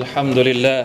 [0.00, 0.82] الحمد لله.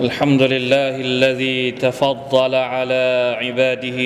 [0.00, 3.04] الحمد لله الذي تفضل على
[3.42, 4.00] عباده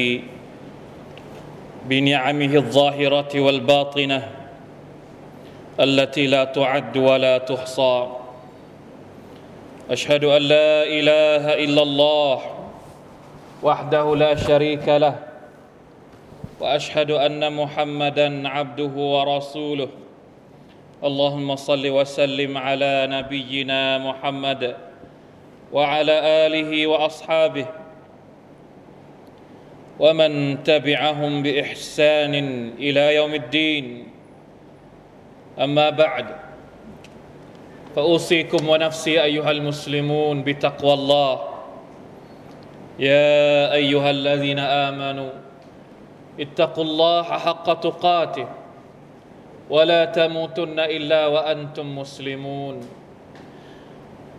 [1.85, 4.21] بنعمه الظاهرة والباطنة
[5.81, 7.97] التي لا تعد ولا تحصى.
[9.91, 12.37] أشهد أن لا إله إلا الله
[13.63, 15.17] وحده لا شريك له
[16.61, 20.00] وأشهد أن محمدا عبده ورسوله.
[21.01, 24.77] اللهم صل وسلم على نبينا محمد
[25.73, 27.67] وعلى آله وأصحابه
[30.01, 32.35] ومن تبعهم بإحسان
[32.77, 33.87] إلى يوم الدين.
[35.57, 36.27] أما بعد
[37.97, 41.35] فأوصيكم ونفسي أيها المسلمون بتقوى الله.
[43.01, 45.33] يا أيها الذين آمنوا
[46.41, 48.60] اتقوا الله حق تقاته.
[49.70, 52.76] ولا تموتن الا وانتم مسلمون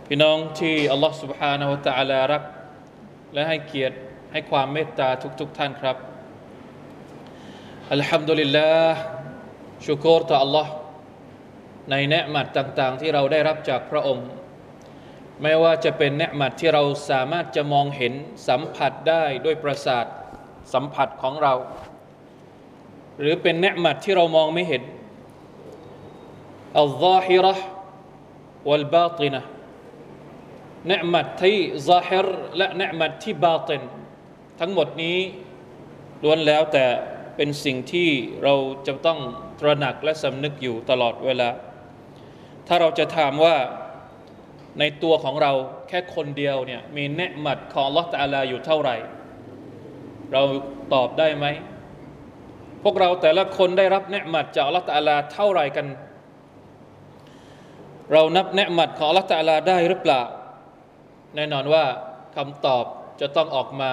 [0.07, 2.43] พี่น้องที่อัลลอฮฺ سبحانه และ تعالى รัก
[3.35, 3.97] และให้เกียรติ
[4.33, 5.09] ให้ความเมตตา
[5.41, 5.97] ทุกๆทท่านครับ
[7.93, 8.97] อัลฮัมดุลิลลาห์
[9.87, 10.67] ชุกรต่อ Allah
[11.91, 14.29] ในเนืมัดต่างๆ ที่เราได้รับจากพระองค์
[15.43, 18.13] ไม่ว่าจะเป็นเนืมัดที่เราสามารถจะมองเห็น
[18.49, 20.07] สัมผัสได้ด้วยประสาท
[20.75, 21.55] สัมผัสของเรา
[23.21, 24.83] หรือเป็นเนืมัดที่เรามองไม่เห็น
[26.80, 27.54] อัลลอฮิระ
[28.70, 29.42] วัลบาตินะ
[30.90, 32.28] เนืมัดที่ซาฮิร
[32.58, 33.82] และเนืมัดที่บาติน
[34.60, 35.18] ทั้งหมดนี้
[36.24, 36.86] ล้วนแล้วแต่
[37.36, 38.10] เป็นสิ่งที่
[38.44, 38.54] เรา
[38.88, 39.20] จะต้อง
[39.60, 41.50] ตระหนักและสำนึกอยู่ตลอดเวลา
[42.68, 43.56] ถ้าเราจะถามว่า
[44.80, 45.52] ในตัวของเรา
[45.90, 48.96] แค่คนเดียวเนี่ยมีเนืมัดของลอตาลาอยู่เท่าไหร่
[50.32, 50.42] เรา
[50.94, 51.46] ตอบได้ไหม
[52.84, 55.88] พวกเราแต่ละคนได้รับเนืมัดจากลอตาลาเท่าไหร่กัน
[58.12, 60.22] เรานับเนืมัดของลอตาลาได้หรือเปล่า
[61.36, 61.86] แน่นอนว่า
[62.36, 62.86] คำตอบ
[63.22, 63.92] จะต้องออกมา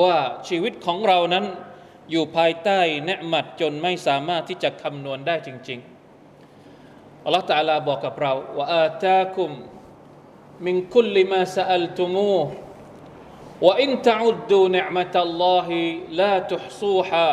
[0.00, 0.16] ว่า
[0.48, 1.44] ชีวิตของเรานั้น
[2.10, 9.50] อยู่ภายใต้เนืมัดจนไม่สามารถที่จะคำนวณได้จริง ๆอัลลอฮฺตาลาบอกกับเราว่าอาตาคุม
[10.66, 12.36] มินคุลมาสอัลตุมู
[13.66, 15.78] ว่าอินตะอุดดูเนืมัตัลลอฮิ
[16.20, 17.30] ลาตุฮซูฮา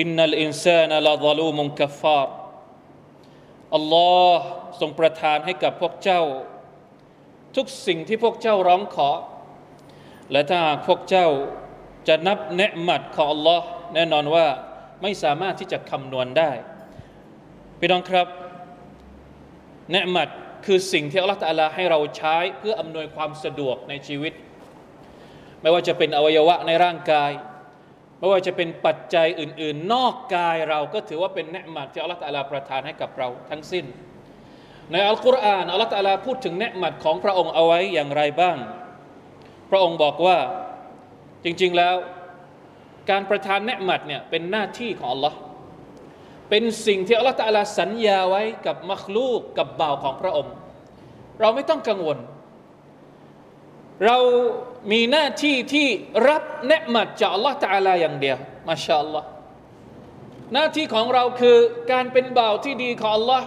[0.00, 2.28] อินนัลอินซานละซลูมุนกัฟฟาร
[3.76, 4.44] อัลลอฮ์
[4.80, 6.22] ทรงประทานให้กับพวกเจ้า
[7.56, 9.10] ทุกสิ่งที่พวกเจ้าร้องขอ
[10.32, 11.26] และถ้าหากพวกเจ้า
[12.08, 13.60] จะนับเนืมัดของ Allah
[13.94, 14.46] แน่นอนว่า
[15.02, 16.50] ไม่สามารถที่จะคำนวณได้
[17.78, 18.26] พี่น้องครับ
[19.92, 20.28] เนืมัด
[20.66, 24.32] คือสิ่งที่อัลลอฮฺตาลาให้เราใช้เพื่ออำนวยความสะดวกในชีวิต
[25.60, 27.30] ไม่ว่าจะเป็นอวัยวะในร่างกาย
[28.18, 33.84] ไม่ว่าจะเป็นปัจจัยอื่น ๆ นอกกายเราก็ถือว่าเป็นเนืมัดที่อัลลอฮฺตาลาประทานให้กับเราทั้งสิ้น
[34.92, 38.56] ในอัลกุรอานอัลลอฮฺตาลาพูดถึงเนืมัดของพระองค์เอาไว้อย่างไรบ้าง
[39.70, 40.38] พระองค์บอกว่า
[41.44, 41.94] จริง ๆ แล้ว
[43.10, 45.34] การประทานเนืมัดเนี่ยเป็นหน้าที่ของ Allah
[46.50, 50.52] เป็นสิ่งที่อัลลอฮฺตาลาสัญญาไว้กับมัคลูกกับบ่าวของพระองค์
[51.40, 52.18] เราไม่ต้องกังวล
[54.04, 54.18] เรา
[54.92, 55.88] มีหน้าที่ที่
[56.28, 58.36] รับเนืมัดจากอัลลอฮ์ตาลาอย่างเดียว
[58.68, 59.26] มาชาอัลลอฮ์
[60.52, 61.56] หน้าที่ของเราคือ
[61.92, 63.46] การเป็นบ่าวที่ดีของอัลลอฮ์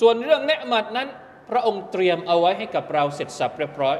[0.00, 1.08] ส่วนเรื่องเนืมัดนั้น
[1.50, 3.98] พระองค์เตรียมเอาไว้ให้กับเราเสร็จสรรพเรียบร้อย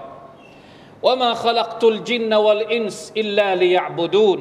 [1.05, 4.41] ว่ามาขลักตุลจินนวลอินส์อิลลาลิยาบูดูน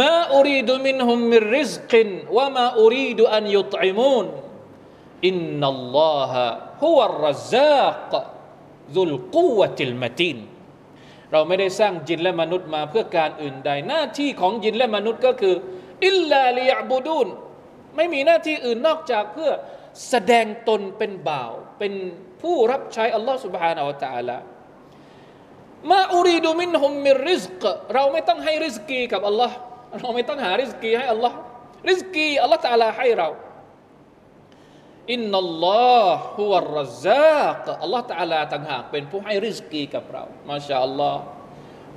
[0.00, 4.26] มาอุรีดุมินฮุมมิริซกินว่ามาอุรีดุอันยุตอิมูน
[5.26, 5.36] อิน
[8.91, 10.37] أريد أن يطعمون إن الله هو الرزاق ذو القوة المتين
[11.31, 15.55] เราไม่ได้สร้างจินและมนุษย์มาเพื่อการอื่นใด หน้าที่ของจินและมนุษย์ก็คือ
[16.05, 17.27] อิลลาลิยาบูดูน
[17.95, 19.51] ไม่มีหน้าที่อื่นนอกจากเพื่อ
[20.09, 21.93] แสดงตนเป็นบ่าว เป็น
[22.41, 24.37] ผู้รับใช้อัลลอฮ์ سبحانه และ تعالى
[25.91, 27.63] มาอูรีดูมินฮุมมิริสก
[27.93, 29.55] เราไม่ต้องให้ริสกีกับอัลลอฮ์
[29.99, 31.37] เราไม่ต้องหาริสกีให้อัลลอฮ์
[31.89, 33.29] ริสกีอัลลอฮ์ตาลาให้เรา
[35.11, 41.21] อินนัลลอฮ์ฮุวะรซากอัลลอฮ์ตาลาต่างหากเป็นผู้ให้ริสกีกับเรามาชาอัลลอฮ์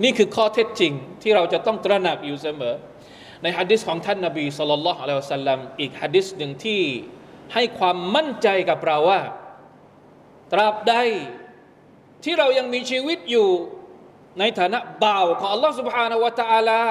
[0.03, 0.93] นี่คือข้อเท็จจริง
[1.23, 2.75] ที่เราจะต้องตระหนักอยู่เสมอ
[3.43, 6.83] ในฮะดิษของท่านนบีสุลต่านละอัลลอฮฺสัลลัมอีกฮะดิษหนึ่งที่
[7.55, 9.23] ให้ความมั่นใจกับเราว่า
[10.53, 10.95] ตราบใด
[12.25, 13.49] ที่เรายังมีชีวิตอยู่
[14.39, 16.83] ในฐานะบ่าวของ Allah سبحانه และ تعالى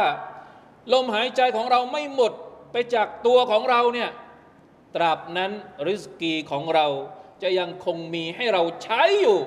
[0.93, 2.31] ลมหายใจของเราไม่หมด
[2.71, 4.09] ไปจากตัวของเราเนี่ย
[4.94, 5.50] ตราบนั้น
[5.88, 6.86] ริสกีของเรา
[7.42, 9.38] จะยังคงมีให้เราใช้อยู่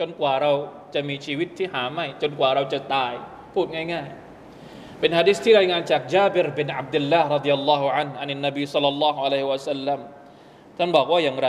[0.00, 0.52] จนกว่าเรา
[0.94, 3.12] จะมีชีวิตที่หาไม่ จนกว่าเราจะตาย
[3.54, 4.08] พูดง่าย
[4.54, 10.00] ๆ เป็นฮะดิษที่รายงานจากจาบิรบินอับดุลลาห์รดิยัลลอฮุอันอันนบีสัลลัลลอฮุอะลัยฮิวะสัลลัม
[10.76, 11.48] ท่านบอกว่าอย่างไร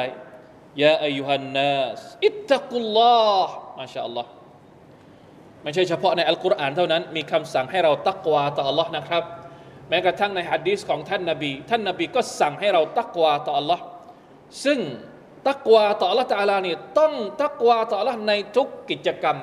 [0.84, 4.30] ยาอายุฮันนัสอิตตะกุลลอฮ์มาชาอัลลอฮ์
[5.64, 9.24] ไม่ใช่เฉพาะในอัลกุรอานเท่านั้น มีคำสั่งให้เราตักวาต่อ Allah นะครับ
[9.90, 13.80] แม้กระทั่งในฮะดีษของท่านนาบี ท่านนาบีก็สั่งให้เราตักวาต่อ Allah
[14.66, 14.80] ซึ่ง
[15.48, 19.38] ตักวาต่อ Allah ตาลานี่ต้องตักวาต่อ Allah ในทุกกิจกรรม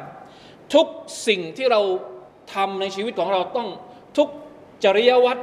[0.75, 0.87] ทุก
[1.29, 1.81] สิ่งที่เรา
[2.55, 3.69] ทำในชีวิตของเราต้อง
[4.17, 4.29] ทุก
[4.85, 5.43] จริยวัตร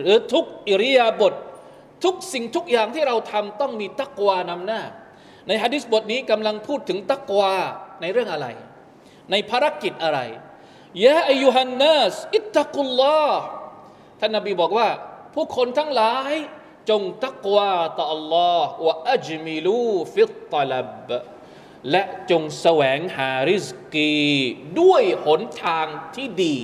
[0.00, 1.34] หรือทุกอิริยาบถ
[2.04, 4.80] ทุกสิ่งทุกอย่างที่เราทำต้องมีตักวานำหน้า
[5.46, 7.52] ในฮะดิษบทนี้กำลังพูดถึงตักวา
[8.00, 8.46] ในเรื่องอะไร
[9.30, 10.18] ในภารกิจอะไร
[11.04, 13.42] ยะอายุฮันนัสอิตตะกุลลอฮ์
[14.20, 14.88] ท่านนบีบอกว่า
[15.34, 16.32] ผู้คนทั้งหลาย
[16.90, 21.08] จงตักวาต่อ Allah วะอัจมิลูฟิตตลับ
[21.90, 24.14] และจงแสวงหาริสกี
[24.80, 26.56] ด้วยหนทางที่ดี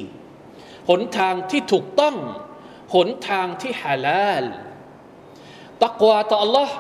[0.88, 2.16] หนทางที่ถูกต้อง
[2.94, 4.44] หนทางที่ฮาลาล
[5.84, 6.70] ตักวาต่อ Allah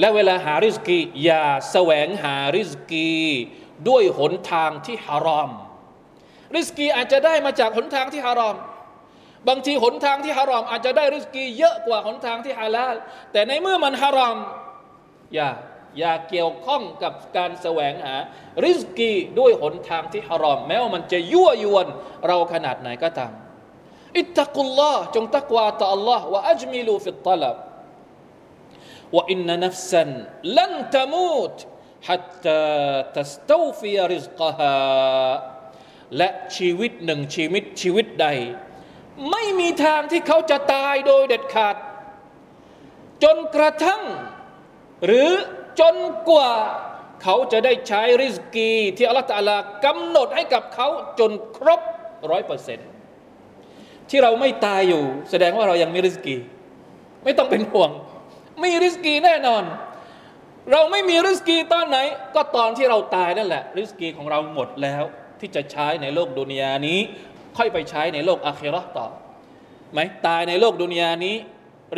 [0.00, 3.12] และเวลาหาริสกี อย่าแสวงหาริสกี
[3.88, 5.50] ด้วยหนทางที่ฮารอม
[6.55, 8.57] ริสกีอาจจะได้มาจากหนทางที่ฮารอม
[9.47, 12.95] บางทีหนทางที่ฮารอม อาจจะได้ริสกีเยอะกว่าหนทางที่ฮาลาล
[13.31, 14.37] แต่ในเมื่อมันฮารอม
[15.35, 15.49] อย่า
[15.99, 18.15] อย่าเกี่ยวข้องกับการแสวงหา
[18.63, 21.87] ริสกีด้วยหนทางที่ฮารอม แม้ว่ามันจะยั่วยวน
[22.27, 23.31] เราขนาดไหนก็ตาม
[24.17, 27.57] อิตตะกุลลอฮ์จงตักวาต่อ Allah ว่าอัจมิลูฟิตตลับ
[29.13, 30.03] وإن نفسا
[30.43, 31.57] لن تموت
[32.07, 32.63] حتى
[33.15, 34.77] تستوفي رزقها
[36.16, 38.26] และชีวิตหนึ่งชีวิตชีวิตใด
[39.30, 41.76] ไม่มีทางที่เขาจะตายโดยเด็ดขาด
[43.24, 44.02] จนกระทั่ง
[45.04, 45.30] หรือ
[45.80, 45.96] จน
[46.30, 46.52] กว่า
[47.22, 50.88] เขาจะได้ใช้ริสกีที่อัลลอฮฺตะลากำหนดให้กับเขา
[51.18, 51.80] จนครบ
[52.30, 52.88] ร้อยเปอร์เซ็นต์
[54.10, 56.36] ที่เราไม่ตายอยู่ แสดงว่าเรายังมีริสกี
[57.24, 57.90] ไม่ต้องเป็นห่วง
[58.62, 59.64] มีริสกีแน่นอน
[60.72, 61.98] เราไม่มีริสกีตอนไหน
[62.34, 65.04] ก็ตอนที่เราตายนั่นแหละ ริสกีของเราหมดแล้ว
[65.40, 67.00] ที่จะใช้ในโลกดุนยานี้
[67.56, 69.06] ค่อยไปใช้ในโลกอาครอต่อ
[69.92, 71.36] ไหมตายในโลกดุนยานี้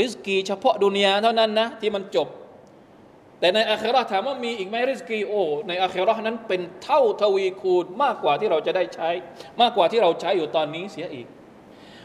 [0.00, 2.28] ริสกีเฉพาะดุนยาเท่านั้นนะที่มันจบ
[3.40, 5.32] แต่ในอาครอถามว่ามีอีกไหมริสกีโอ
[5.68, 9.08] ในอาคิรอนั้นเป็นเท่าทวีคูณมากกว่าที่เราจะได้ใช้
[9.60, 11.26] มากกว่าที่เราใช้อยู่ตอนนี้เสียอีก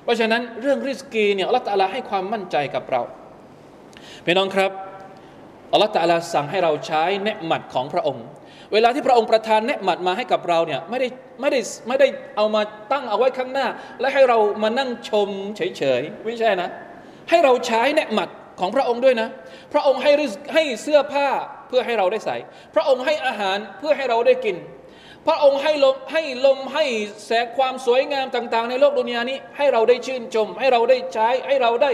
[0.04, 3.02] เพราะฉะนั้นเรื่องริสกีเนี่ยอัลลอฮฺตาลาให้ความมั่นใจกับเรา
[4.26, 4.72] พี่น้องครับ
[5.72, 8.26] อัลลอฮฺตาลาสั่งให้เราใช้เนืหมัดของพระองค์
[8.74, 11.08] เวลาที่พระองค์ประทานเนืหมัดมาให้กับเราเนี่ยไม่ได้
[11.42, 12.08] ไม่ได้ไม่ได้
[12.38, 13.68] เอามาตั้งเอาไว้ข้างหน้า
[14.00, 16.70] และให้เรามานั่งชมเฉยๆไม่ใช่นะ
[17.30, 18.30] ให้เราใช้เนืหมัด
[18.60, 19.30] ของพระองค์ด้วยนะ
[19.74, 20.12] พระองค์ให้
[20.54, 21.28] ให้เสื้อผ้า
[21.68, 22.38] เพื่อให้เราได้ใส่
[22.76, 24.58] พระองค์ให้อาหารเพื่อให้เราได้กิน
[25.28, 26.86] พระองค์ให้ลมให้ลมให้
[27.26, 31.92] แสงความสวยงามต่าง ๆ ในโลกดุนยานี้ ให้เราได้ชื่นชม ให้เราได้ใช้ให้เราได้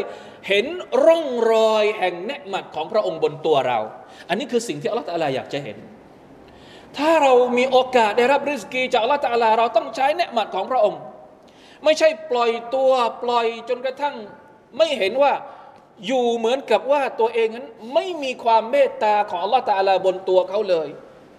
[0.47, 0.65] เห็น
[1.05, 3.79] ร่องรอยแห่งเนืหมัดของพระองค์บนตัวเรา
[4.29, 5.77] อันนี้คือสิ่งที่อัลลอฮฺตะลาอยากจะเห็น
[6.97, 11.01] ถ้าเรามีโอกาสได้รับริสกีจากอัลลอฮฺตะลา เราต้องใช้เนืหมัดของพระองค์
[11.83, 12.91] ไม่ใช่ปล่อยตัว
[13.23, 14.15] ปล่อยจนกระทั่ง
[14.77, 15.33] ไม่เห็นว่า
[16.05, 20.87] อยู่เหมือนกับว่าตัวเองนั้นไม่มีความเมตตาของอัลลอฮฺตะลาบนตัวเขาเลย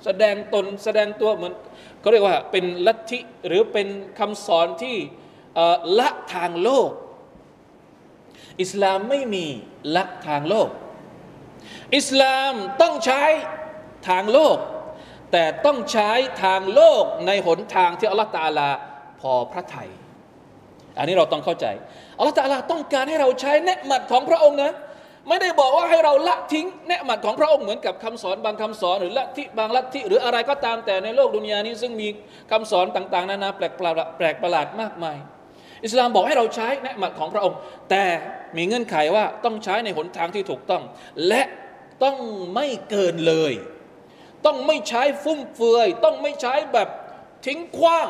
[0.04, 1.52] แสดงตนแสดงตัวเหมือน
[2.00, 3.88] เขาเรียกว่าเป็นลัทธิหรือเป็น
[4.18, 4.96] คำสอนที่
[5.98, 6.90] ละทางโลก
[8.62, 9.46] อิสลามไม่มี
[9.96, 10.68] ลักทางโลก
[11.96, 13.22] อิสลามต้องใช้
[14.08, 14.58] ทางโลก
[15.32, 16.10] แต่ต้องใช้
[16.42, 18.68] ทางโลกในหนทางที่อัลลอฮฺตาลา
[19.20, 19.90] พอพระทยัย
[20.98, 21.66] อันนี้เราต้องเข้าใจ
[22.18, 24.72] อัลลอฮฺตาลาต้องการให้เราใช้เนืหมัดของพระองค์นะ
[25.28, 32.08] ไม่ได้บอกว่าให้เราละทิ้งเนืหมัดของพระองค์เหมือนกับคำสอนบางคำสอนหรือละทิบางละทิหรืออะไรก็ตามแต่ในโลกดุนยานี้ซึ่งมี
[32.50, 35.18] คำสอนต่างๆนานาแปลกประหลาดมากมาย
[35.84, 37.58] อิสลามบอกให้เราใช้เนืหมัดของพระองค์
[37.90, 38.04] แต่
[38.56, 40.82] มีเงื่อนไขว่าต้องใช้ในหนทางที่ถูกต้อง
[41.28, 41.42] และ
[42.04, 42.16] ต้อง
[42.54, 43.52] ไม่เกินเลย
[44.46, 46.88] ต้องไม่ใช้ฟุ่มเฟือย ต้องไม่ใช้แบบ
[47.46, 48.08] ทิ้งขว้าง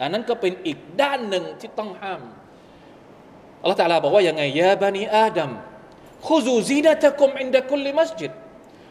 [0.00, 2.22] อันนั้นก็เป็นอีกด้านหนึ่งที่ต้องห้าม
[3.62, 5.50] อัลลอฮฺตาลาบอกว่ายังไงيا بني آدم
[6.26, 8.32] خذوا زينتكم عند كل مسجد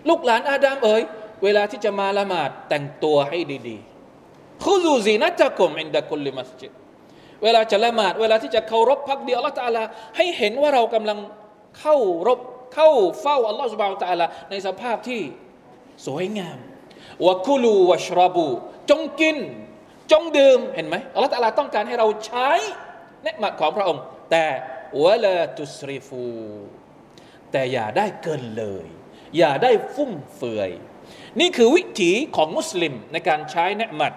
[0.10, 1.02] ลูกหลานอาดัมเอ๋ย
[1.44, 6.72] เวลาที่จะมาละหมาดแต่งตัวให้ดีๆخذوا زينتكم عند كل مسجد
[7.44, 9.84] เวลาจะละหมาด เวลาที่จะเคารพภักดีอัลลอฮฺตาลา
[10.18, 11.18] ให้เห็นว่าเรากำลัง
[11.80, 11.96] เข้า
[12.28, 12.40] พบ
[12.76, 12.90] เข้า
[13.22, 15.22] เฝ้าอัลลอฮฺ سبحانه وتعالىในสภาพที่
[16.06, 16.58] สวยงาม
[17.27, 18.49] วะคุลูวะชราบู
[18.91, 19.37] จงกิน
[20.13, 22.49] จงดื่มเห็นไหมอัลลอฮฺตาลาต้องการให้เราใช้
[23.23, 24.47] เนืหมัดของพระองค์ แต่
[25.03, 26.25] วะลาตุสริฟู
[27.53, 28.87] แต่อย่าได้เกินเลย
[29.39, 30.71] อย่าได้ฟุ่มเฟือย
[31.41, 34.13] นี่คือวิถีของมุสลิมในการใช้เนืหมัด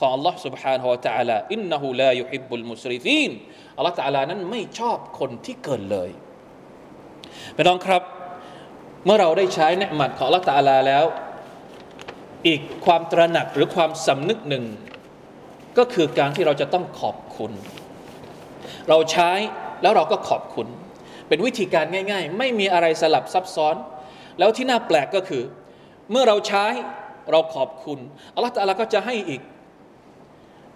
[0.00, 3.30] ของ Allah سبحانه และ تعالى อินนะฮูลายุฮิบุลมุสริฟีน
[3.78, 6.10] Allah تعالى นั้นไม่ชอบคนที่เกินเลย
[7.56, 8.02] พี่น้องครับ
[9.04, 11.04] เมื่อเราได้ใช้เนืหมัดของละตาลาแล้ว
[12.47, 14.65] อีกความตระหนักหรือความสำนึกหนึ่ง
[15.77, 17.51] ก็คือการที่เราจะต้องขอบคุณ
[18.89, 19.31] เราใช้
[19.81, 20.67] แล้วเราก็ขอบคุณ
[21.27, 23.75] เป็นวิธีการง่าย ๆ ไม่มีอะไรสลับซับซ้อน
[24.39, 25.43] แล้วที่น่าแปลกก็คือ
[26.11, 26.65] เมื่อเราใช้
[27.31, 27.99] เราขอบคุณ
[28.35, 29.41] อัลลอฮฺตาลาก็จะให้อีก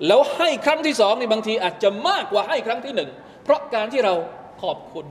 [0.08, 3.10] แล้วให้ครั้งที่สองในบางทีอาจจะมากกว่าให้ครั้งที่หนึ่ง
[3.44, 4.14] เพราะการที่เรา
[4.62, 5.06] ขอบคุณ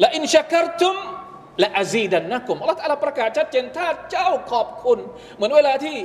[0.00, 0.96] และอินชักรตุม
[1.60, 4.98] และอาซีดันนะกลุ่มอัลลอฮฺประกาศชัดเจนถ้าเจ้าขอบคุณ
[5.34, 5.96] เหมือนเวลาที่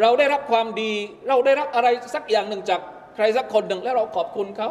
[0.00, 0.92] เราได้รับความดี
[1.28, 2.80] เราได้รับอะไรสักอย่างหนึ่งจาก
[3.14, 4.68] ใครสักคนหนึ่งแล้วเราขอบคุณเขา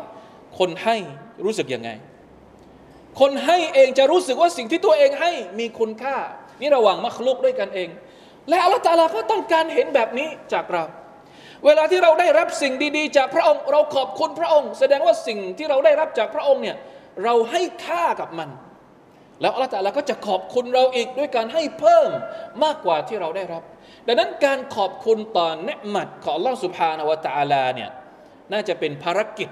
[0.59, 0.95] คนให้
[1.45, 1.89] รู้สึกยังไง
[3.19, 6.17] คนให้เองจะรู้สึกว่าสิ่งที่ตัวเองให้มีคุณค่า
[6.61, 7.89] นี่ระหว่างมัคลุกด้วยกันเอง
[8.49, 10.83] และอัลลอฮฺตาลาก็ต้องการเห็นแบบนี้จากเรา
[11.65, 16.77] เวลาที่เราได้รับสิ่งดี ๆ จากพระองค์ เราขอบคุณพระองค์ แสดงว่าสิ่งที่เราได้รับจากพระองค์เนี่ย
[17.23, 18.49] เราให้ค่ากับมัน
[19.41, 22.09] แล้วอัลลอฮฺตาละก็จะขอบคุณเราอีกด้วยการให้เพิ่ม
[22.63, 23.63] มากกว่าที่เราได้รับ
[24.07, 27.89] ดังนั้นการขอบคุณต่อเนืหมัดของอัลลอฮฺสุบฮานาวะตาลาเนี่ย
[28.51, 29.49] น่าจะเป็นภารกิจ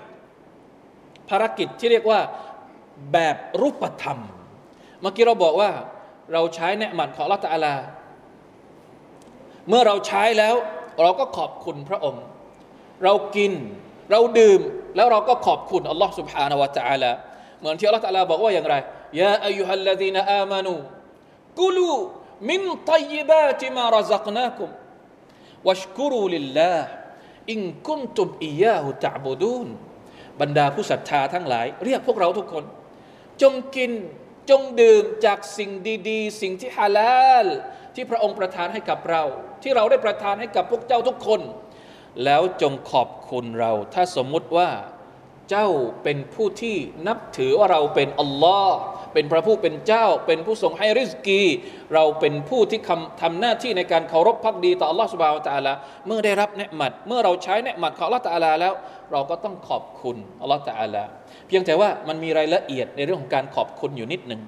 [1.30, 2.20] ภารกิจที่เรียกว่า
[3.14, 4.20] แบบรูปธรรม
[5.02, 5.72] เมื่อกี้เราบอกว่า
[6.34, 7.74] เราใช้เนืหมัดของอัลลอฮฺตาลา
[9.70, 10.56] เมื่อเราใช้แล้ว
[11.04, 12.24] เราก็ขอบคุณพระองค์
[13.04, 13.52] เรากิน
[14.12, 14.62] เราดื่ม
[14.96, 17.12] แล้วเราก็ขอบคุณอัลลอฮฺสุบฮานาวะตาลา
[17.60, 18.76] เหมือนที่อัลลอฮฺตาลาบอกว่าอย่างไร
[19.20, 20.76] ยาอายุฮัลลดีนอามานู
[21.60, 21.92] กุลู
[22.50, 24.70] มินตัยบาติมารัซักนาคุม
[25.68, 26.88] วัชกุรูลิลลาห์
[27.52, 29.68] อินกุนตุมอียาหุตะบูดูน
[30.42, 32.64] บรรดาผู้ศรัทธาทั้งหลาย เรียกพวกเราทุกคน
[33.42, 33.92] จงกิน
[34.50, 35.72] จงดื่มจากสิ่ง
[36.10, 37.46] ดี ๆ สิ่งที่ฮาลาล
[37.96, 39.24] ที่พระองค์ประทานให้กับเรา
[39.62, 41.42] ที่เราได้ประทานให้กับพวกเจ้าทุกคน
[42.24, 44.70] แล้วจงขอบคุณเรา ถ้าสมมุติว่า
[45.50, 45.68] เจ้า
[46.04, 46.78] เป็นผู้ที่
[47.08, 48.78] นับถือว่าเราเป็นอัลลอฮ์
[49.14, 51.42] เป็นพระผู้เป็นเจ้า เป็นผู้ทรงให้ริสกี
[51.94, 52.80] เราเป็นผู้ที่
[53.22, 55.74] ทำหน้าที่ในการเคารพพักดีต่ออัลลอฮ์สุบฮาวตะลา
[56.08, 58.74] เมื่อได้รับเนืหมัด เมื่อเราใช้เนืหมัดของอัลลอฮ์ตะลาแล้ว
[59.12, 61.04] เราก็ต้องขอบคุณอัลลอฮ์ตะลา
[61.48, 64.42] เพียงแต่ว่ามันมีรายละเอียดในเรื่องของการขอบคุณอยู่นิดหนึ่ง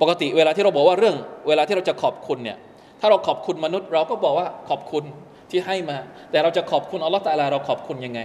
[0.00, 1.16] ปกติเวลาที่เราบอกว่าเรื่อง
[1.48, 2.56] เวลาที่เราจะขอบคุณเนี่ย
[3.00, 5.04] ถ้าเราขอบคุณมนุษย์ เราก็บอกว่าขอบคุณ
[5.50, 5.96] ที่ให้มา
[6.30, 8.20] แต่เราจะขอบคุณอัลลอฮฺตาลาเราขอบคุณยังไง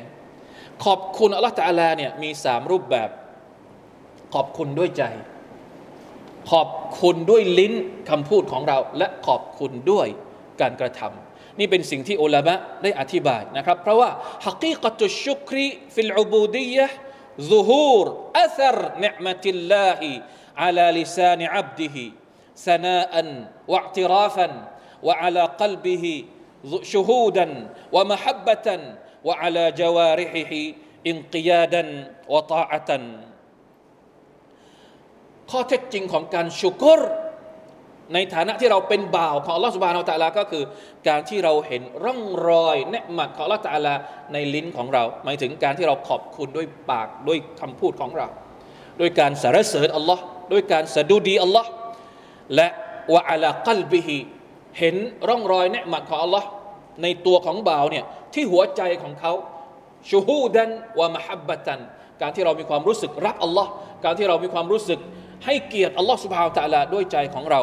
[0.86, 3.10] ขอบคุณอัลลอฮฺตาลาเนี่ยมีสามรูปแบบ
[4.36, 5.04] ขอบคุณด้วยใจ
[6.51, 6.69] ขอบ
[7.01, 7.73] คุณด้วยลิ้น
[8.11, 10.09] คำพูดของเรา และขอบคุณด้วย
[10.61, 14.11] การกระทำนี่เป็นสิ่งที่อุลามะได้อธิบายนะครับ เพราะว่า
[14.47, 16.89] ฮักีกตุชุครีฟิลอุบูดียะ
[17.41, 20.23] ظهور أثر نعمة الله
[20.57, 21.97] على لسان عبده
[22.57, 23.13] ثناء
[23.69, 24.49] واعترافا
[25.03, 26.25] وعلى قلبه
[26.83, 27.47] شهودا
[27.93, 28.81] ومحبة
[29.25, 30.53] وعلى جوارحه
[31.07, 32.91] انقيادا وطاعة
[35.52, 37.02] ข้อเท็จจริงของการชุกร
[38.14, 40.64] ในฐานะที่เราเป็นบ่าวของอัลลอฮฺสุบานอัลตะลาก็คือ
[41.08, 43.94] การที่เราเห็นร่องรอยเนมัดของอัลลอฮฺตะลา
[44.34, 48.28] ในลิ้นของเรา หมายถึงการที่เราขอบคุณด้วยปากด้วยคำพูดของเรา
[49.00, 51.70] ด้วยการสรรเสริญอัลลอฮ์ด้วยการสะดุดีอัลลอฮ์
[52.56, 52.68] และ
[53.14, 54.18] วะอัลกัลบิฮิ
[54.80, 54.96] เห็น
[55.30, 56.48] ร่องรอยเนมัดของอัลลอฮ์
[57.04, 59.34] ในตัวของบ่าวเนี่ยที่หัวใจของเขา
[60.10, 61.80] ชูฮูดันวะมะฮับบะตัน
[62.22, 63.70] การที่เรามีความรู้สึกรักอัลลอฮ์
[64.04, 65.00] การที่เรามีความรู้สึก
[65.45, 67.61] ให้เกียรติอัลลอฮ์ سبحانه และ تعالى ด้วยใจของเรา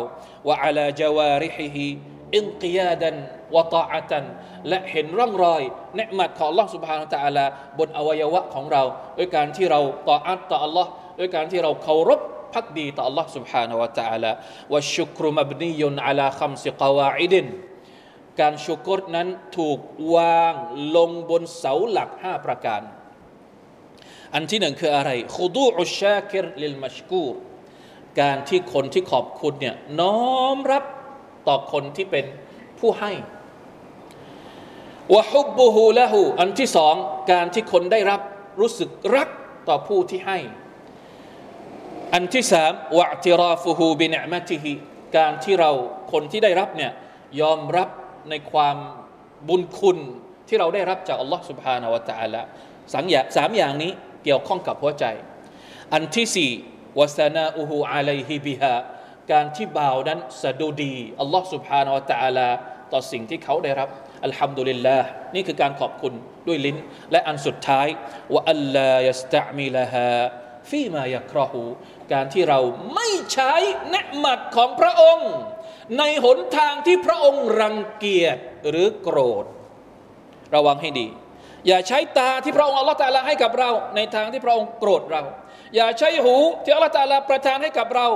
[0.47, 1.87] วะอัลาจาวาริฮิฮิ
[2.35, 3.15] อินกิยาดัน
[3.55, 4.25] วะตาอะตัน
[4.69, 5.61] และเห็นร่องรอย
[5.97, 7.45] เนืหมัดของอัลลอฮ์ سبحانه และ تعالى
[7.79, 8.83] บนอวัยวะของเรา
[9.17, 12.19] ด้วยการที่เราต่ออัตต่ออัลลอฮ์ด้วยการที่เราเคารพ
[12.53, 14.31] พักดีต่อ Allah سبحانه และ تعالى
[14.73, 17.47] วะชุกรุมบนียุนอัลาคัมซิกวาอิดิน
[18.39, 19.79] การชุกรนั้นถูก
[20.13, 20.53] วาง
[20.95, 22.81] ลงบนเสาหลักห้าประการ
[24.35, 27.35] อันที่หนึ่งคืออะไรคุดูอุชาคิรลิลมัชกูร
[28.21, 30.83] การที่คนที่ขอบคุณเนี่ยน้อมรับ
[31.47, 32.25] ต่อคนที่เป็น
[32.79, 33.11] ผู้ให้
[35.13, 36.95] วะฮุบบูฮูละหูอันที่สอง
[37.31, 38.21] การที่คนได้รับ
[38.59, 39.29] รู้สึกรัก
[39.67, 40.39] ต่อผู้ที่ให้
[42.13, 44.73] อันที่สามวะติราฟูฮูบินอมติฮิ
[45.17, 45.71] การที่เรา
[46.11, 46.91] คนที่ได้รับเนี่ย
[47.41, 47.89] ยอมรับ
[48.29, 48.77] ในความ
[49.47, 49.97] บุญคุณ
[50.47, 52.41] ที่เราได้รับจากอัลลอฮ์ سبحانه และ تعالى
[52.93, 53.91] สามอย่างสามอย่างนี้
[54.23, 55.05] เกี่ยวข้องกับหัวใจ
[55.93, 56.51] อันที่สี่
[56.98, 58.74] วสนาอูฮูอาลัยฮิบิฮา
[59.32, 62.48] การที่บ่าวนั้นสะดุดีอัลลอฮ์สุบฮานาอัตะลา
[62.92, 63.88] ต่อสิ่งที่เขาได้รับ
[64.24, 66.14] อัลฮัมดุลิลลาห์นี่คือการขอบคุณ
[66.46, 66.76] ด้วยลิ้น
[67.12, 67.88] และอันสุดท้าย
[68.32, 70.10] ว่าอัลลายัสตะมิลาฮา
[70.70, 71.62] ฟีมายัครอหู
[72.12, 72.60] การที่เรา
[72.94, 73.52] ไม่ใช้
[73.90, 75.30] เนหมัดของพระองค์
[75.98, 78.38] ในหนทางที่พระองค์รังเกียจ
[78.70, 79.44] หรือโกรธ
[80.54, 81.08] ระวังให้ดี
[81.66, 85.22] อย่าใช้ตาที่พระองค์อัลลอฮฺตาลาให้กับเรา ในทางที่พระองค์โกรธเรา
[85.76, 88.08] อย่าใช้หูที่อัลลอฮฺตาลาประทานให้กับเรา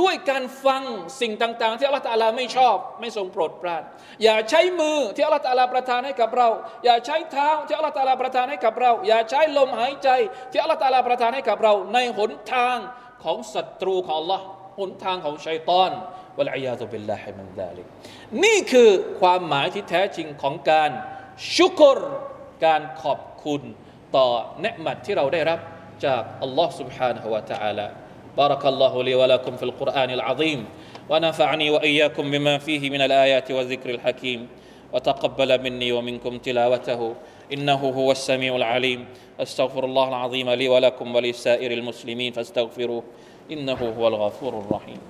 [0.00, 0.82] ด้วยการฟัง
[1.20, 3.82] สิ่งต่างๆ ที่อัลลอฮฺตาลาไม่ชอบ ไม่ทรงโปรดปราน
[4.24, 6.48] อย่าใช้มือที่อัลลอฮฺตาลาประทานให้กับเรา
[6.84, 10.08] อย่าใช้เท้าที่อัลลอฮฺตาลาประทานให้กับเรา อย่าใช้ลมหายใจ
[10.50, 12.76] ที่อัลลอฮฺตาลาประทานให้กับเรา ในหนทาง
[13.24, 14.38] ของศัตรูของอัลลอ
[14.78, 15.90] หนทางของชัยตอน
[16.38, 17.86] วะลัยยาตุบิลลาฮิมินดาลิก
[18.44, 20.90] นี่คือความหมายที่แท้จริงของการ
[21.56, 21.98] ชุกร
[22.64, 23.62] การขอบคุณ
[24.16, 24.28] ต่อ
[24.60, 25.58] เนืหมัดที่เราได้รับ
[26.05, 27.87] จากอัลลอฮ์ سبحانه และ تعالى
[28.37, 30.65] بارك الله لي ولكم في القرآن العظيم
[31.09, 34.47] ونفعني وإياكم بما فيه من الآيات والذكر الحكيم
[34.93, 37.01] وتقبل مني ومنكم تلاوته
[37.53, 39.05] إنه هو السميع العليم
[39.39, 43.03] أستغفر الله العظيم لي ولكم ولسائر المسلمين فاستغفروه
[43.51, 45.01] إنه هو الغفور الرحيم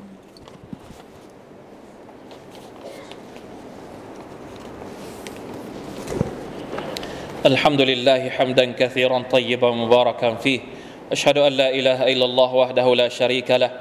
[7.45, 10.59] الحمد لله حمدا كثيرا طيبا مباركا فيه
[11.11, 13.71] اشهد ان لا اله الا الله وحده لا شريك له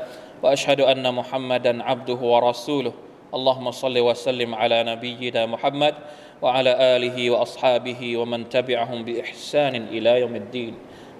[0.42, 2.92] واشهد ان محمدا عبده ورسوله
[3.34, 5.94] اللهم صل وسلم على نبينا محمد
[6.42, 10.74] وعلى اله واصحابه ومن تبعهم باحسان الى يوم الدين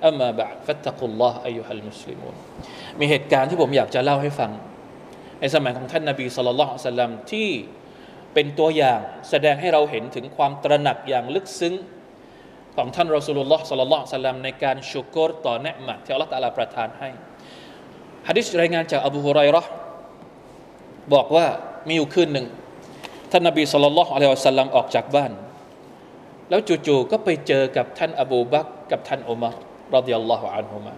[0.05, 2.35] اما بعد فاتقوا الله ايها المسلمون
[3.01, 4.51] มีเหตุการณ์ที่ผมอยากจะเล่าให้ฟัง
[5.41, 7.49] ในสมัยของท่านนบีสุลต่านสัลลัมที่
[8.35, 9.01] เป็นตัวอย่าง
[9.31, 11.75] แสดงให้เราเห็นถึงความตระหนักอย่างลึกซึ้ง
[12.76, 17.10] ของท่านรอสูลุลลอฮ์สัลลัลลอฮุซัลลัมในการชุกรต่อเนืมัที่อัลลอฮฺตาลาประทานให้
[18.28, 19.64] ฮะดิษรายงานจากอบูฮุไรรอ
[21.14, 21.46] บอกว่า
[21.88, 22.48] มีอยู่คืนหนึ่ง
[23.32, 25.32] ท่านนบีสุลต่านละฮ์อะลัยฮิวสัลลัมออกจากบ้าน
[26.50, 29.56] แล้วจู่ๆก็ไปเจอกับท่านอบูบักกับท่านอุมาร
[29.96, 30.94] รดิยัลลอฮุอันฮุมา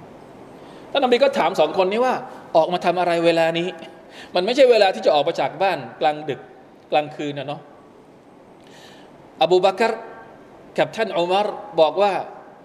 [0.92, 2.16] ท่านนบีก็ถามสองคนนี้ว่า
[2.56, 3.68] ออกมาทำอะไรเวลานี้
[4.36, 6.40] มันไม่ใช่เวลาที่จะออกมาจากบ้านกลางดึก
[6.92, 7.62] กลางคืนนะเนาะ
[9.44, 9.92] อบูบักร
[10.78, 11.48] กับท่านอุมาร
[11.80, 12.14] บอกว่า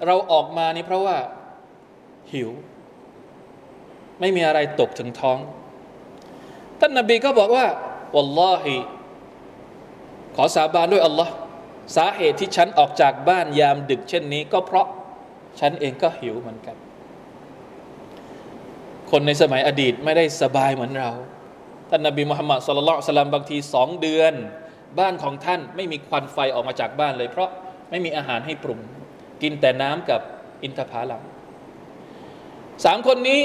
[0.07, 1.17] เราออกมานี่เพราะว่า
[2.33, 2.51] หิว
[4.21, 5.39] ไม่มีอะไรตกถึงท้อง
[6.81, 7.67] ท่านนบีก็บอกว่า
[8.15, 8.77] วัลลอฮิ
[10.37, 11.33] ขอสาบานด้วยอัลลอฮ์
[11.97, 14.87] สาเหตุที่ฉันออกจากบ้านยามดึกเช่นนี้ ก็เพราะ
[15.61, 16.77] ฉันเองก็หิวเหมือนกัน
[19.11, 21.11] คนในสมัยอดีตไม่ได้สบายเหมือนเรา
[21.91, 24.35] ท่านนบีมุฮัมมัดสุลลัลสลามบางทีสองเดือน
[24.99, 27.51] บ้านของท่านไม่มีควันไฟออกมาจากบ้านเลยเพราะ
[27.91, 28.81] ไม่มีอาหารให้ปรุง
[29.43, 30.21] กินแต่น้ำกับ
[30.63, 31.23] อินทผลัม
[32.85, 33.41] สามคนนี้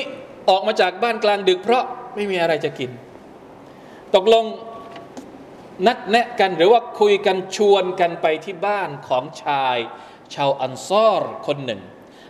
[0.49, 1.83] ออกมาจากบ้านกลางดึกเพราะ
[2.15, 2.91] ไม่มีอะไรจะกิน
[4.15, 4.45] ตกลง
[5.87, 9.77] นัดแนะกันหรือว่าคุยกันชวนกันไปที่บ้านของชาย
[10.35, 11.81] ชาวอันซอรคนหนึ่ง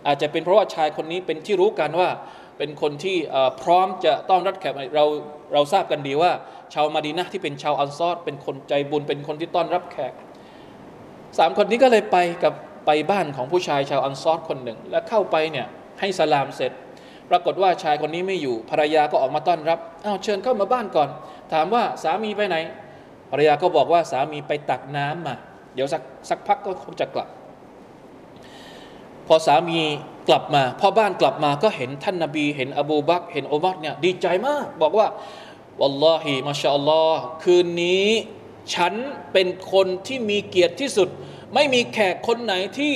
[0.06, 2.10] อาจจะเป็นเพราะว่าชายคนนี้เป็นที่รู้กันว่า
[2.58, 3.16] เป็นคนที่
[3.62, 5.06] พร้อมจะต้อนรับแขกเรา
[5.52, 6.32] เราทราบกันดีว่า
[6.74, 10.12] ชาวมาดีนะที่เป็นชาวอันซอรเป็นคนใจบุญเป็นคนที่ต้อนรับแขก
[11.38, 12.54] สามคนนี้ก็เลยไปกับ
[12.86, 15.66] ไปบ้านของผู้ชายชาวอันซอรคนหนึ่ง แล้วเข้าไปเนี่ย
[16.00, 16.72] ให้สลามเสร็จ
[17.30, 21.08] ปรากฏว่าชายคนนี้ไม่อยู่ภรรยาก็ออกมาต้อนรับอ้าวเชิญเข้ามาบ้านก่อน
[21.52, 22.56] ถามว่าสามีไปไหน
[23.30, 25.36] ภรรยาก็บอกว่าสามีไปตักน้ำมา
[25.74, 27.28] เดี๋ยวสักสักพักก็คงจะกลับ
[29.26, 29.80] พอสามี
[30.28, 35.06] กลับมาพ่อบ้านกลับมาก็เห็นท่านนาบี เห็นอบูบักเห็นอุมัรเนี่ยดีใจมาก บอกว่า
[35.80, 38.08] วัลลอฮิมาชาอัลลอฮ์คืนนี้
[38.74, 38.92] ฉัน
[39.32, 41.08] เป็นคนที่มีเกียรติที่สุด
[41.54, 42.94] ไม่มีแขกคนไหนที่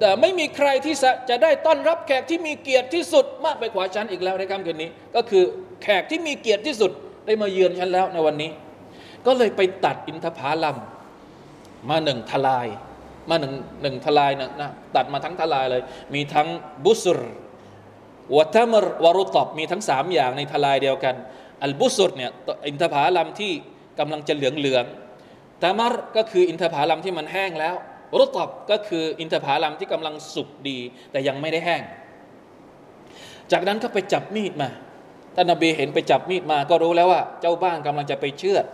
[0.00, 0.94] แต่ไม่มีใครที่
[1.30, 5.44] จะได้ต้อนรับแขกที่มีเกียรติที่สุด มากไปกว่าฉันอีกแล้วในค่ำคืนนี้ ก็คือ
[5.82, 6.92] แขกที่มีเกียรติที่สุด
[7.26, 8.50] ได้มาเยือนฉันแล้วในวันนี้
[9.26, 10.76] ก็เลยไปตัดอินทผลัม
[11.88, 12.66] มาหนึ่งทลาย
[13.30, 15.82] มาหนึ่งหนึ่งทลายนะนะตัดมาทั้งทลายเลย
[16.14, 16.48] มีทั้ง
[16.84, 17.20] บุสร
[18.36, 21.14] วัตมรวรุตอบมีทั้งสามอย่างในทลายเดียวกัน
[21.62, 22.30] อัลบุสรเนี่ย
[22.66, 23.52] อินทผลัมที่
[23.98, 24.84] กำลังจะเหลืองเหลือง
[25.62, 27.74] ตามารก็คืออินทผลัมที่มันแห้งแล้ว
[28.18, 30.78] รุตบก็คืออินทผลัมที่กำลังสุกดี
[31.10, 31.82] แต่ยังไม่ได้แห้ง
[33.52, 34.70] จากนั้นก็ไปจับมีดมา
[35.34, 38.64] ท่านนบีเห็นไปจับมีดมา ก็รู้แล้วว่า เจ้าบ้านกำลังจะไปเชือด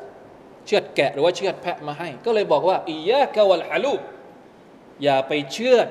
[0.66, 3.94] เชือดแกะหรือว่าเชือดแพะมาให้ ก็เลยบอกว่าอียะกะวัลฮาลู
[5.02, 5.88] อย่าไปเชือด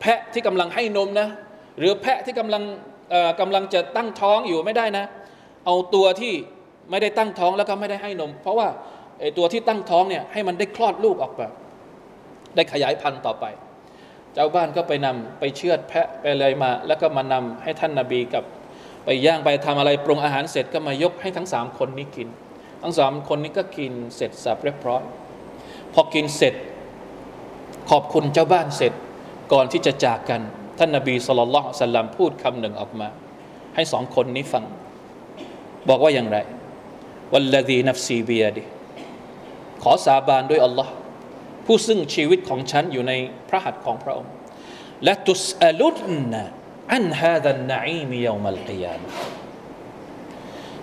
[0.00, 1.28] แพะที่กำลังให้นมนะ
[1.78, 2.62] หรือแพะที่กำลัง
[3.40, 5.04] กำลังจะตั้งท้องอยู่ไม่ได้นะ
[5.66, 6.34] เอาตัวที่
[6.90, 8.68] ไม่ได้ตั้งท้องแล้วก็ไม่ได้ให้นม เพราะว่า
[9.20, 11.48] ไอ้ตัวที่ตั้งท้องเนี่ยให้มันได้คลอดลูกออกมา
[12.54, 13.44] ได้ขยายพันธุ์ต่อไป
[14.34, 18.44] เจ้าบ้านก็ไปนำไปเชือดแพะไปอะไรมา แล้วก็มานำให้ท่านนาบีกับ
[19.04, 22.28] ไปย่างไปทำอะไรปรุงอาหารเสร็จก็มายกให้ทั้งสามคนนี้กิน
[22.82, 25.02] ทั้งสามคนนี้ก็กินเสร็จสับเรียบร้อย
[25.94, 26.54] พอกินเสร็จ
[27.90, 28.92] ขอบคุณเจ้าบ้านเสร็จ
[29.52, 30.40] ก่อนที่จะจากกัน
[30.78, 33.08] ท่านนาบีสุลต่านสัลลัมพูดคำหนึ่งออกมา
[33.74, 34.64] ให้สองคนนี้ฟัง
[35.88, 36.38] บอกว่าอย่างไร
[37.32, 38.62] วัลลดีนัฟซีบียดิ
[39.82, 40.92] ขอสาบานด้วยอัลลอฮ์
[41.66, 43.12] ผู้ซึ่งชีวิตของฉันอยู่ใน
[43.48, 44.32] พระหัตถ์ของพระองค์
[45.04, 45.90] และตุสอลุ
[46.30, 46.32] น
[46.94, 49.00] อันฮาดันนัอีมียามัลกิยาม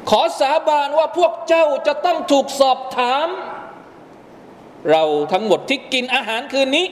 [0.09, 3.27] ขอสาบานว่าพวกเจ้าจะต้องถูกสอบถาม
[4.89, 6.87] เราทั้งหมดที่กินอาหารคืนนี้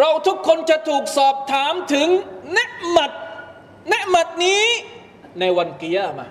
[0.00, 2.08] เราทุกคนจะถูกสอบถามถึง
[2.52, 2.58] เน
[2.90, 3.12] หมัด
[3.88, 4.64] เนหมัดนี้
[5.40, 6.26] ในวันกิยามะ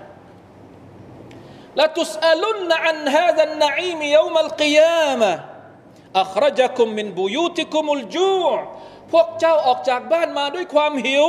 [1.79, 5.31] ละตุสอลุนนะอันฮาดันนะอีมิยามัลกิยามะ
[6.21, 8.37] อัครจักุมมินบุยุติกุมุลจู
[9.11, 11.25] พวกเจ้าออกจากบ้านมาด้วยความหิว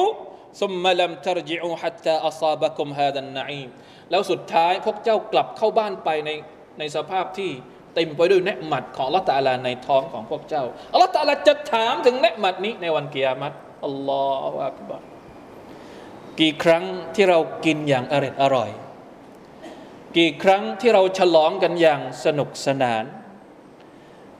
[0.60, 3.68] ซุมมาลัมทรจิอูฮัตตาอัซาบะกุมฮาดันนะอีม
[4.10, 6.30] แล้วสุดท้ายพวกเจ้ากลับเข้าบ้านไปใน
[6.78, 7.50] ในสภาพที่
[7.94, 13.52] เต็มไปด้วยเนืหมัดของละตาลาในท้องของพวกเจ้าอัลลอฮฺตาลาจะถามถึงเนืหมัดนี้ในวันกิยามัต
[13.86, 15.02] อัลลอฮฺอักบาร
[16.40, 16.84] กี่ครั้ง
[17.14, 18.70] ที่เรากินอย่างอร่อย
[20.17, 23.03] กี่ครั้งที่เราฉลองกันอย่างสนุกสนาน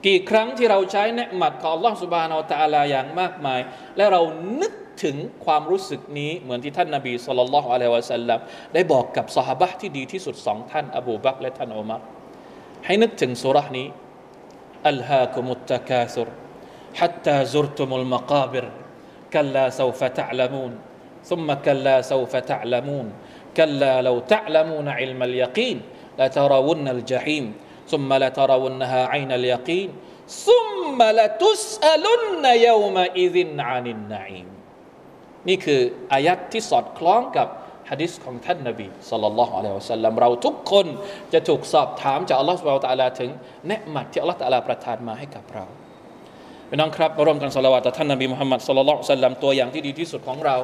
[0.06, 3.60] กี่ครั้งที่เราใช้เนืหมัดของอัลลอฮฺสุบานอัลตะลาอย่างมากมาย
[3.96, 4.22] และเรา
[4.62, 4.72] นึก
[5.04, 8.38] ถึงความรู้สึกนี้เหมือนที่ท่านนาบีสุลต่านละฮ์อะลัยวะสัลลัม
[8.74, 12.00] ได้บอกกับสหบะที่ดีที่สุดสองท่าน อบูบักและท่านอุมัร
[12.86, 13.86] ให้นึกถึงสุรานี้
[14.88, 16.28] อัลฮาคุมุตตะกาซุร
[16.94, 18.66] حتى زرتم المقابر
[19.32, 20.72] كلا سوف تعلمون
[21.24, 23.06] ثم كلا سوف تعلمون
[23.57, 25.77] กัลลาลาตะละมูนอิลมัลยากีน
[26.19, 27.45] ละตาราวุนนัลจาฮิม
[27.93, 29.89] ซุมมาละตาราวุนนฮาอินัลยากีน
[30.47, 30.67] ซุม
[30.99, 34.47] มาละตุสอลุนนยาวมาอิดินอานินนาอิม
[35.47, 35.81] นี่คือ
[36.13, 37.47] อายัดที่สอดคล้องกับ
[37.89, 40.87] ฮะดิษของท่านนบีสัลลัลลอฮุอะลัยฮิวะสัลลัมเราทุกคน
[41.33, 43.29] จะถูกสอบถามจากอัลลอฮฺสุบะตะลาถึง
[43.67, 45.65] เนืมัดที่อัลลอฮฺตะลาประทานมาให้กับเรา
[46.69, 50.55] พี่น้องครับร่วมกันสละวะต่อท่านนบีมุฮัมมัดสัลลัลลอฮุอะลัยฮิวะสัลลัมตัวอย่างที่ดีที่สุดของเรา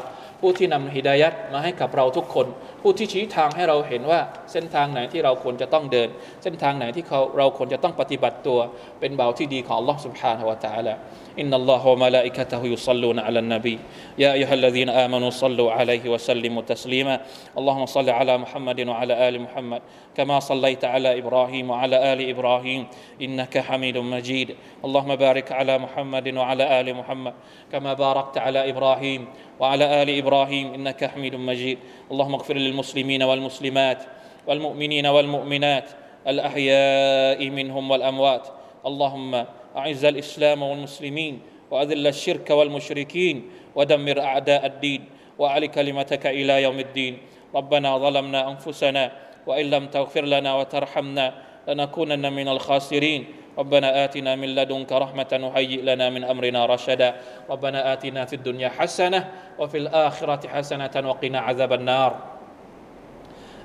[0.44, 2.46] ผู้ที่นำฮิดายัดมาให้กับเราทุกคน
[2.82, 4.20] ผู้ที่ชี้ทางให้เราเห็นว่า
[4.52, 6.08] เส้นทางไหนที่เราควรจะต้องเดิน
[6.42, 8.58] เส้นทางไหนที่เขาเราควรจะต้องปฏิบัติตัว
[9.00, 10.94] เป็นเบาที่ดีของอัลลอฮฺ سبحانه และ تعالى
[11.42, 13.78] إن الله وملائكته يصلون على النبي
[14.18, 17.20] يا أيها الذين آمنوا صلوا عليه وسلموا تسليما
[17.58, 19.80] اللهم صل على محمد وعلى آل محمد
[20.17, 22.87] كما صليت على إبراهيم وعلى آل إبراهيم
[23.21, 24.55] إنك حميد مجيد.
[24.85, 27.33] اللهم بارك على محمد وعلى آل محمد
[27.71, 29.27] كما باركت على إبراهيم
[29.59, 31.77] وعلى آل إبراهيم إنك حميد مجيد.
[32.11, 34.03] اللهم اغفر للمسلمين والمسلمات
[34.47, 35.89] والمؤمنين والمؤمنات
[36.27, 38.47] الأحياء منهم والأموات.
[38.85, 41.39] اللهم أعز الإسلام والمسلمين
[41.71, 45.01] وأذل الشرك والمشركين ودمر أعداء الدين
[45.39, 47.17] وأعل كلمتك إلى يوم الدين.
[47.55, 49.11] ربنا ظلمنا أنفسنا
[49.47, 51.33] وإن لم تغفر لنا وترحمنا
[51.67, 53.25] لنكونن من الخاسرين.
[53.57, 57.15] ربنا آتنا من لدنك رحمة وهيئ لنا من أمرنا رشدا.
[57.49, 62.19] ربنا آتنا في الدنيا حسنة وفي الآخرة حسنة وقنا عذاب النار.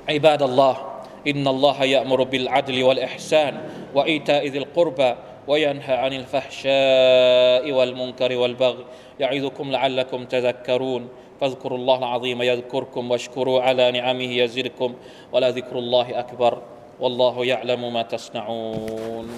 [0.08, 0.76] عباد الله
[1.26, 3.60] إن الله يأمر بالعدل والإحسان
[3.94, 5.14] وإيتاء ذي القربى
[5.48, 8.84] وينهى عن الفحشاء والمنكر والبغي.
[9.20, 11.08] يعظكم لعلكم تذكرون.
[11.40, 14.94] فاذكروا الله العظيم يذكركم واشكروا على نعمه يزدكم
[15.33, 16.62] ولذكر الله أكبر
[17.00, 19.29] والله يعلم ما تصنعون